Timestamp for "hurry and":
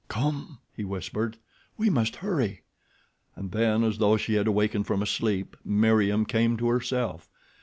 2.25-3.51